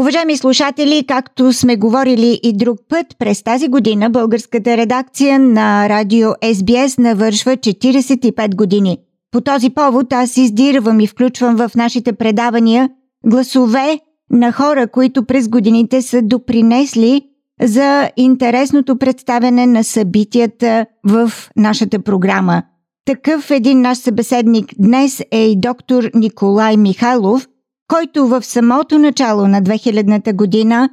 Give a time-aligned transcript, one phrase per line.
[0.00, 6.28] Уважаеми слушатели, както сме говорили и друг път, през тази година българската редакция на радио
[6.28, 8.98] SBS навършва 45 години.
[9.30, 12.90] По този повод аз издирвам и включвам в нашите предавания
[13.26, 13.98] гласове
[14.30, 17.22] на хора, които през годините са допринесли
[17.62, 22.62] за интересното представяне на събитията в нашата програма.
[23.06, 27.48] Такъв един наш събеседник днес е и доктор Николай Михайлов,
[27.88, 30.90] който в самото начало на 2000-та година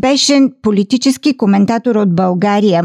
[0.00, 2.82] беше политически коментатор от България.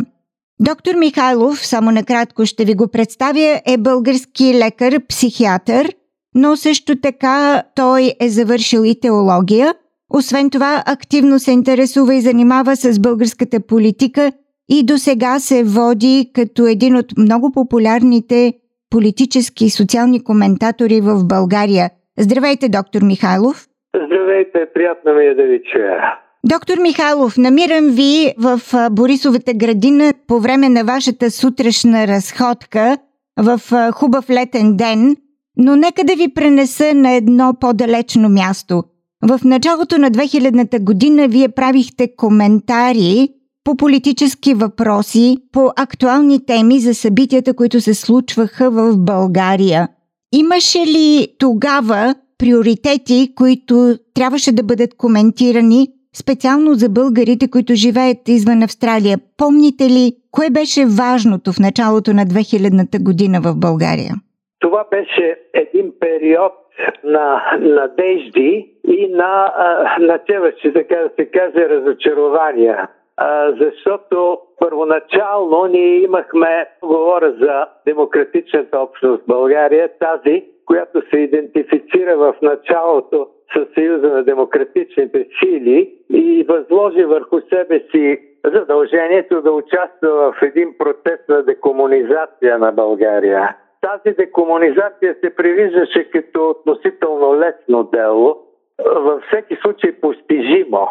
[0.61, 5.93] Доктор Михайлов, само накратко ще ви го представя, е български лекар, психиатър,
[6.35, 9.73] но също така той е завършил и теология.
[10.13, 14.31] Освен това, активно се интересува и занимава с българската политика
[14.69, 18.53] и до сега се води като един от много популярните
[18.89, 21.89] политически и социални коментатори в България.
[22.21, 23.67] Здравейте, доктор Михайлов.
[24.05, 26.17] Здравейте, приятно ми е да ви чуя.
[26.43, 28.59] Доктор Михайлов, намирам ви в
[28.91, 32.97] Борисовата градина по време на вашата сутрешна разходка
[33.37, 33.59] в
[33.91, 35.15] хубав летен ден,
[35.57, 38.83] но нека да ви пренеса на едно по-далечно място.
[39.29, 43.29] В началото на 2000-та година вие правихте коментари
[43.63, 49.87] по политически въпроси, по актуални теми за събитията, които се случваха в България.
[50.33, 53.73] Имаше ли тогава приоритети, които
[54.15, 59.17] трябваше да бъдат коментирани специално за българите, които живеят извън Австралия?
[59.37, 64.13] Помните ли, кое беше важното в началото на 2000-та година в България?
[64.59, 66.53] Това беше един период
[67.03, 69.53] на надежди и на
[69.99, 72.87] начеващи, така да се каже, разочарования
[73.59, 83.27] защото първоначално ние имахме, говоря за демократичната общност България, тази, която се идентифицира в началото
[83.53, 90.77] с Съюза на демократичните сили и възложи върху себе си задължението да участва в един
[90.77, 93.55] процес на декомунизация на България.
[93.81, 98.37] Тази декомунизация се привиждаше като относително лесно дело,
[98.85, 100.87] във всеки случай постижимо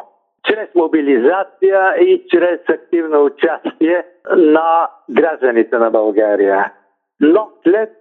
[0.49, 4.05] чрез мобилизация и чрез активно участие
[4.37, 6.73] на гражданите на България.
[7.21, 7.93] Но след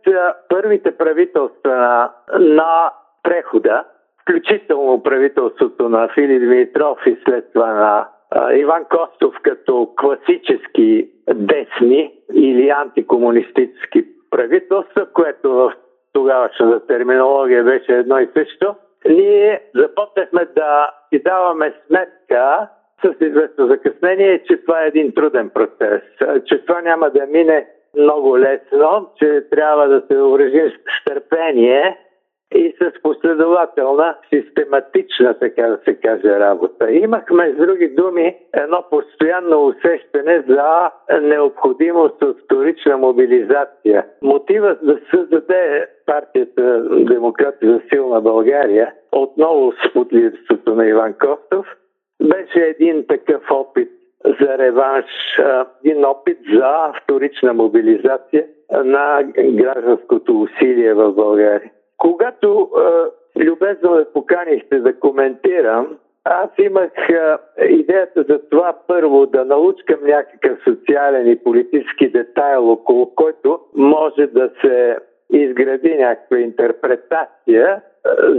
[0.49, 2.91] първите правителства на, на
[3.23, 3.83] прехода,
[4.21, 8.07] включително правителството на Филип Димитров и след това на
[8.53, 15.73] Иван Костов като класически десни или антикомунистически правителства, което в
[16.13, 18.75] тогавашната терминология беше едно и също,
[19.09, 22.67] ние започнахме да си даваме сметка
[23.05, 26.01] с известно закъснение, че това е един труден процес,
[26.45, 31.97] че това няма да мине много лесно, че трябва да се уредим с търпение
[32.55, 36.91] и с последователна, систематична, така да се каже, работа.
[36.91, 40.91] Имахме, с други думи, едно постоянно усещане за
[41.21, 44.05] необходимост от вторична мобилизация.
[44.21, 51.65] Мотивът да създаде партията Демократи за силна България, отново с лидерството на Иван Костов,
[52.23, 53.89] беше един такъв опит
[54.25, 55.05] за реванш,
[55.85, 61.71] един опит за вторична мобилизация на гражданското усилие в България.
[61.97, 62.69] Когато
[63.37, 69.99] е, любезно ме поканихте да коментирам, аз имах е, идеята за това първо да научкам
[70.03, 74.97] някакъв социален и политически детайл, около който може да се
[75.29, 77.81] изгради някаква интерпретация,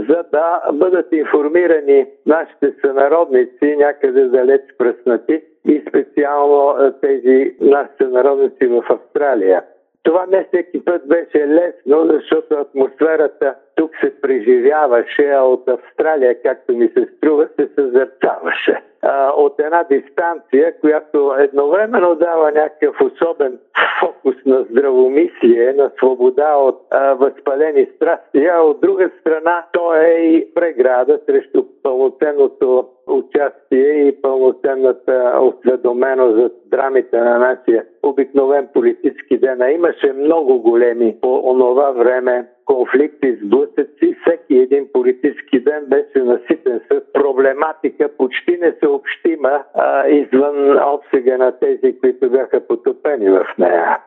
[0.09, 8.83] за да бъдат информирани нашите сънародници някъде далеч пръснати и специално тези наши сънародници в
[8.89, 9.63] Австралия.
[10.03, 16.73] Това не всеки път беше лесно, защото атмосферата тук се преживяваше, а от Австралия, както
[16.73, 18.81] ми се струва, се съзерцаваше.
[19.01, 23.59] А, от една дистанция, която едновременно дава някакъв особен
[23.99, 30.09] фокус на здравомислие, на свобода от а, възпалени страсти, а от друга страна то е
[30.09, 39.61] и преграда срещу пълноценното участие и пълноценната осведоменост за драмите на нашия обикновен политически ден.
[39.61, 44.15] А имаше много големи по онова време конфликти, сблъсъци.
[44.21, 51.99] Всеки един политически ден беше наситен с проблематика, почти несъобщима а, извън обсега на тези,
[51.99, 53.99] които бяха потопени в нея.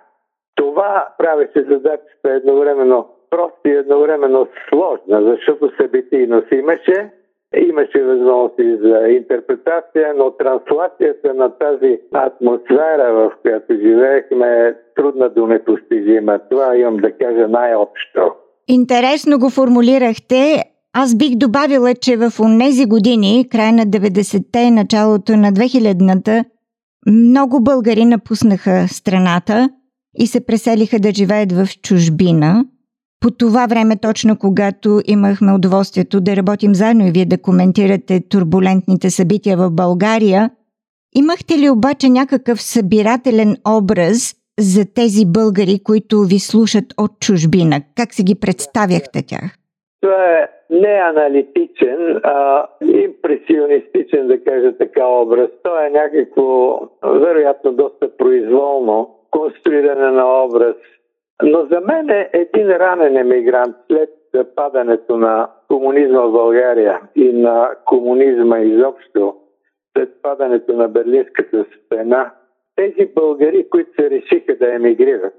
[0.54, 7.10] Това правеше задачата едновременно просто и едновременно сложна, защото събитийност имаше,
[7.56, 15.46] имаше възможности за интерпретация, но транслацията на тази атмосфера, в която живеехме, е трудна до
[15.46, 16.38] непостижима.
[16.50, 18.34] Това имам да кажа най-общо.
[18.68, 20.62] Интересно го формулирахте.
[20.92, 26.44] аз бих добавила, че в онези години, края на 90-те и началото на 2000-та,
[27.06, 29.68] много българи напуснаха страната
[30.18, 32.64] и се преселиха да живеят в чужбина.
[33.22, 39.10] По това време, точно когато имахме удоволствието да работим заедно и вие да коментирате турбулентните
[39.10, 40.50] събития в България,
[41.14, 47.76] имахте ли обаче някакъв събирателен образ за тези българи, които ви слушат от чужбина?
[47.96, 49.48] Как си ги представяхте тях?
[50.00, 55.50] Това е не аналитичен, а импресионистичен, да кажа така, образ.
[55.62, 60.76] То е някакво, вероятно, доста произволно конструиране на образ.
[61.42, 67.70] Но за мен е един ранен емигрант след падането на комунизма в България и на
[67.84, 69.36] комунизма изобщо,
[69.96, 72.30] след падането на Берлинската стена,
[72.76, 75.34] тези българи, които се решиха да емигрират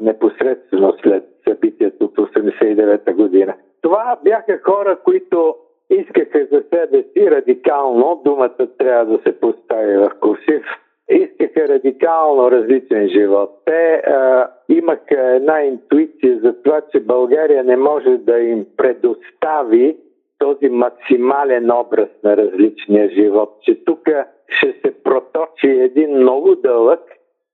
[0.00, 5.56] непосредствено след събитието от 1989 година– това бяха хора, които
[5.90, 10.62] искаха за себе си радикално, думата трябва да се постави в курсив,
[11.08, 13.50] искаха радикално различен живот.
[13.64, 19.96] Те а, имаха една интуиция за това, че България не може да им предостави
[20.38, 24.08] този максимален образ на различния живот, че тук
[24.48, 27.00] ще се проточи един много дълъг,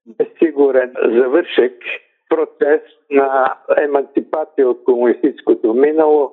[0.07, 1.73] безсигурен завършек
[2.29, 2.81] процес
[3.11, 6.33] на емансипация от комунистическото минало,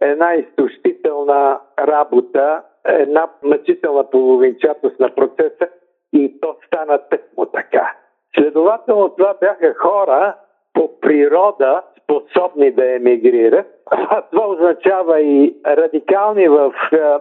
[0.00, 5.68] една изтощителна работа, една мъчителна половинчатост на процеса
[6.12, 7.94] и то стана тъкмо така.
[8.34, 10.34] Следователно това бяха хора
[10.74, 13.66] по природа способни да емигрират.
[13.90, 16.74] А това означава и радикални в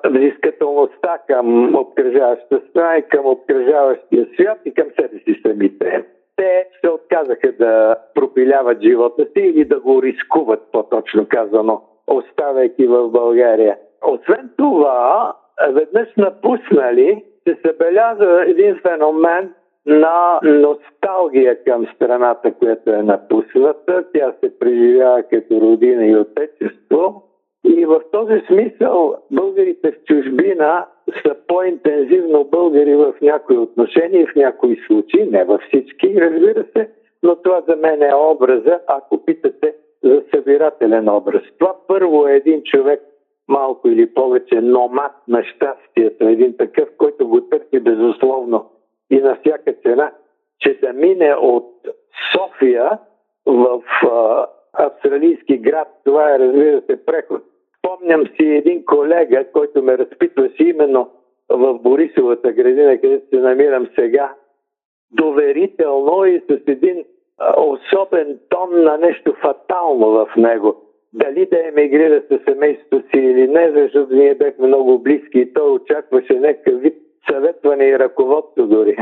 [0.06, 6.06] взискателността към обкръжаващата страна и към обкръжаващия свят и към себе си самите
[6.40, 13.10] те се отказаха да пропиляват живота си или да го рискуват, по-точно казано, оставяйки в
[13.10, 13.78] България.
[14.02, 15.34] Освен това,
[15.68, 19.54] веднъж напуснали, се събеляза един феномен
[19.86, 24.04] на носталгия към страната, която е напусната.
[24.14, 27.24] Тя се преживява като родина и отечество.
[27.64, 30.86] И в този смисъл българите в чужбина
[31.26, 36.90] са по-интензивно българи в някои отношения, в някои случаи, не във всички, разбира се,
[37.24, 39.74] но това за мен е образа, ако питате
[40.04, 41.42] за събирателен образ.
[41.60, 43.02] Това първо е един човек,
[43.50, 48.72] малко или повече номад на щастието, един такъв, който го търси безусловно
[49.10, 50.12] и на всяка цена,
[50.60, 51.74] че да мине от
[52.34, 53.00] София
[53.46, 57.42] в а, австралийски град, това е разбира се преход
[57.80, 61.10] Спомням си един колега, който ме разпитваше именно
[61.50, 64.34] в Борисовата градина, където се намирам сега,
[65.12, 67.06] доверително и с един
[67.58, 70.89] особен тон на нещо фатално в него.
[71.14, 75.72] Дали да емигрира със семейството си или не, защото ние бяхме много близки и той
[75.72, 76.96] очакваше някакъв вид
[77.32, 78.98] съветване и ръководство дори.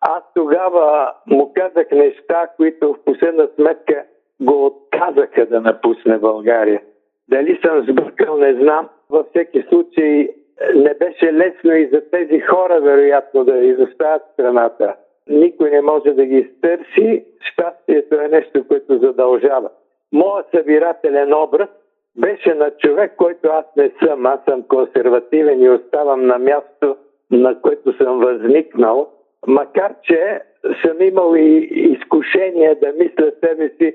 [0.00, 4.04] Аз тогава му казах неща, които в последна сметка
[4.40, 6.82] го отказаха да напусне България.
[7.28, 8.88] Дали съм сбъркал, не знам.
[9.10, 10.28] Във всеки случай
[10.74, 14.96] не беше лесно и за тези хора, вероятно, да изоставят страната.
[15.28, 17.24] Никой не може да ги стърси.
[17.40, 19.70] Щастието е нещо, което задължава.
[20.12, 21.68] Моят събирателен образ
[22.16, 24.26] беше на човек, който аз не съм.
[24.26, 26.96] Аз съм консервативен и оставам на място,
[27.30, 29.08] на което съм възникнал.
[29.46, 30.40] Макар, че
[30.84, 33.94] съм имал и изкушение да мисля себе си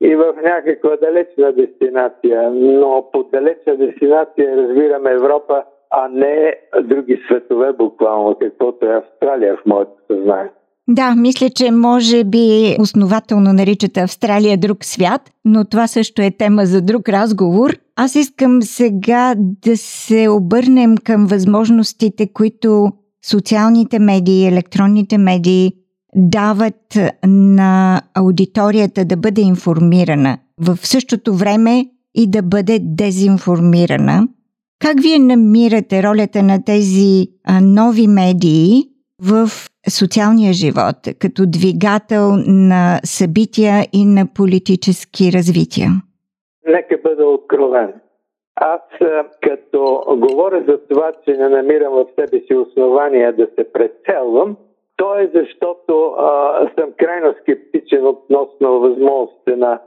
[0.00, 2.50] и в някаква далечна дестинация.
[2.50, 9.66] Но по далечна дестинация разбираме Европа, а не други светове буквално, каквото е Австралия в
[9.66, 10.50] моето съзнание.
[10.90, 16.66] Да, мисля, че може би основателно наричате Австралия друг свят, но това също е тема
[16.66, 17.76] за друг разговор.
[17.96, 22.92] Аз искам сега да се обърнем към възможностите, които
[23.26, 25.72] социалните медии, електронните медии
[26.16, 34.28] дават на аудиторията да бъде информирана, в същото време и да бъде дезинформирана.
[34.78, 37.26] Как вие намирате ролята на тези
[37.62, 38.84] нови медии
[39.22, 39.48] в
[39.88, 45.88] социалния живот, като двигател на събития и на политически развития?
[46.66, 47.92] Нека бъда откровен.
[48.60, 48.80] Аз
[49.40, 54.56] като говоря за това, че не намирам в себе си основания да се прецелвам,
[54.96, 59.80] то е защото а, съм крайно скептичен относно възможностите на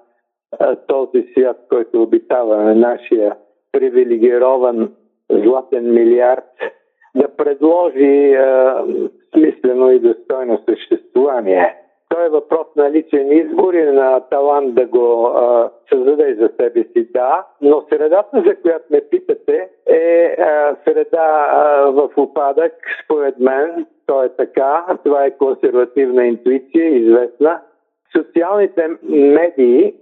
[0.60, 3.36] а, този свят, който обитаваме, нашия
[3.72, 4.92] привилегирован
[5.32, 6.50] златен милиард,
[7.16, 8.84] да предложи а,
[9.34, 11.76] смислено и достойно съществуване.
[12.10, 16.84] Той е въпрос на личен избор и на талант да го а, създаде за себе
[16.84, 19.70] си, да, но средата, за която ме питате,
[20.40, 22.74] а, среда а, в опадък,
[23.06, 23.86] според мен.
[24.06, 24.86] То е така.
[25.04, 27.62] Това е консервативна интуиция, известна.
[28.18, 29.94] Социалните медии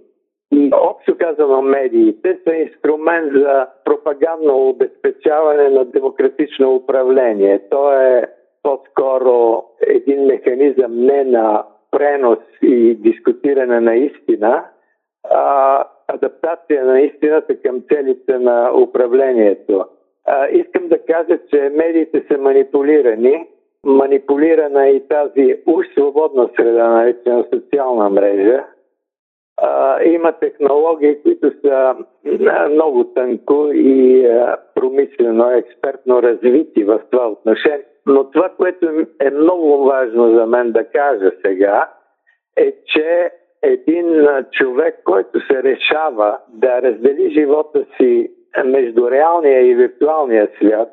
[0.52, 7.60] и общо казано медиите са инструмент за пропагандно обезпечаване на демократично управление.
[7.70, 8.28] То е
[8.62, 14.64] по-скоро един механизъм не на пренос и дискутиране на истина,
[15.30, 19.84] а адаптация на истината към целите на управлението.
[20.26, 23.46] А, искам да кажа, че медиите са манипулирани.
[23.84, 28.64] Манипулирана е и тази уж свободна среда, наречена социална мрежа.
[29.56, 31.94] А, има технологии, които са
[32.70, 37.89] много тънко и а, промислено, експертно развити в това отношение.
[38.06, 41.90] Но това, което е много важно за мен да кажа сега,
[42.56, 43.30] е, че
[43.62, 48.30] един човек, който се решава да раздели живота си
[48.64, 50.88] между реалния и виртуалния свят,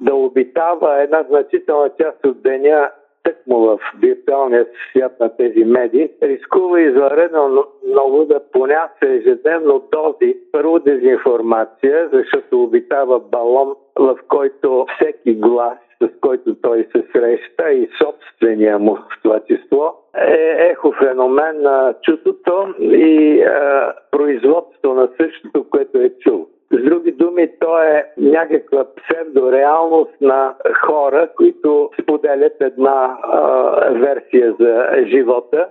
[0.00, 2.90] да обитава една значителна част от деня
[3.22, 10.78] тъкмо в виртуалния свят на тези медии, рискува извънредно много да понася ежедневно дози първо
[10.78, 18.78] дезинформация, защото обитава балон, в който всеки глас с който той се среща и собствения
[18.78, 23.48] му в това число, е ехофеномен на чутото и е,
[24.10, 26.46] производство на същото, което е чул.
[26.72, 33.40] С други думи, то е някаква псевдореалност на хора, които споделят една а,
[33.90, 35.68] версия за живота,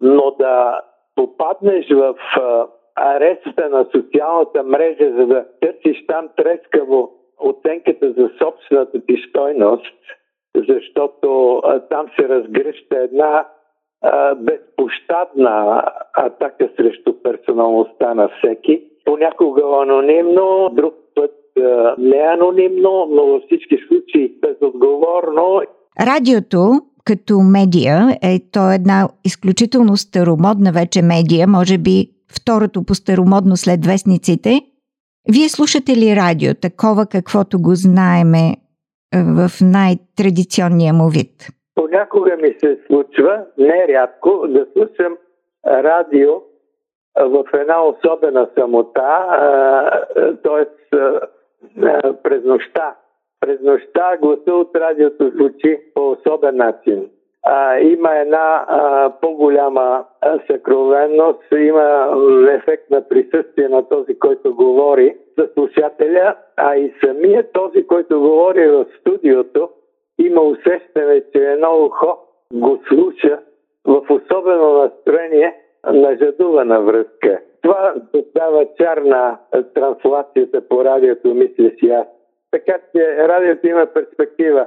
[0.00, 0.80] но да
[1.16, 9.00] попаднеш в а, ареста на социалната мрежа, за да търсиш там трескаво оценката за собствената
[9.06, 9.96] ти стойност,
[10.68, 13.46] защото а, там се разгръща една
[14.02, 18.82] а, безпощадна атака срещу персоналността на всеки.
[19.04, 25.62] Понякога анонимно, друг път а, не анонимно, но във всички случаи безотговорно.
[26.00, 26.58] Радиото
[27.04, 32.08] като медия е то е една изключително старомодна вече медия, може би
[32.40, 34.60] второто по старомодно след вестниците–
[35.28, 38.56] вие слушате ли радио, такова каквото го знаеме е,
[39.22, 41.34] в най-традиционния му вид?
[41.74, 45.16] Понякога ми се случва, нерядко, да слушам
[45.66, 46.30] радио
[47.16, 49.26] в една особена самота,
[50.42, 50.64] т.е.
[52.22, 52.96] през нощта.
[53.40, 57.08] През нощта гласа от радиото звучи по особен начин
[57.42, 60.04] а, има една а, по-голяма
[60.50, 62.08] съкровенност, има
[62.52, 68.68] ефект на присъствие на този, който говори за слушателя, а и самия този, който говори
[68.68, 69.68] в студиото,
[70.18, 72.18] има усещане, че едно ухо
[72.52, 73.38] го слуша
[73.84, 75.54] в особено настроение
[75.86, 77.40] на жадувана връзка.
[77.62, 79.38] Това създава чар на
[79.74, 82.06] транслацията по радиото, мисля си аз.
[82.50, 84.66] Така че радиото има перспектива.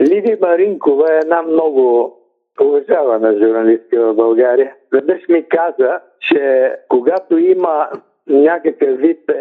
[0.00, 2.14] Лиди Маринкова е една много
[2.60, 4.74] уважавана журналистка в България.
[4.92, 7.88] Веднъж ми каза, че когато има
[8.28, 9.34] някакъв вид е,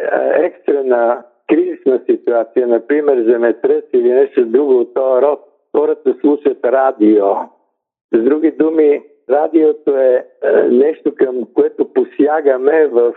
[0.45, 5.39] екстрена кризисна ситуация, например земетрес или нещо друго от този род,
[5.75, 7.25] хората слушат радио.
[8.13, 13.13] С други думи, радиото е, е нещо към което посягаме в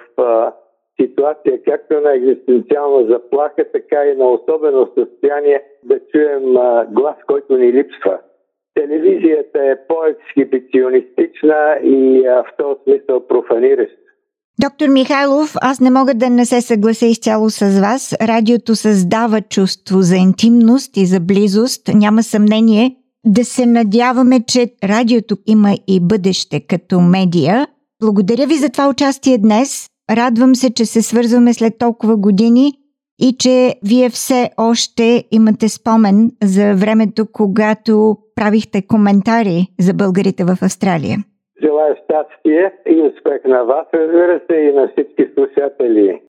[1.01, 7.57] ситуация както на екзистенциална заплаха, така и на особено състояние да чуем а, глас, който
[7.57, 8.19] ни липсва.
[8.75, 13.97] Телевизията е по-ексхибиционистична и а, в този смисъл профанираща.
[14.63, 18.17] Доктор Михайлов, аз не мога да не се съглася изцяло с вас.
[18.29, 21.83] Радиото създава чувство за интимност и за близост.
[21.95, 27.67] Няма съмнение да се надяваме, че радиото има и бъдеще като медия.
[28.03, 29.90] Благодаря ви за това участие днес.
[30.17, 32.73] Радвам се, че се свързваме след толкова години
[33.21, 40.57] и че вие все още имате спомен за времето, когато правихте коментари за българите в
[40.63, 41.17] Австралия.
[41.63, 46.21] Желая щастие и успех на вас, разбира се, и на всички слушатели.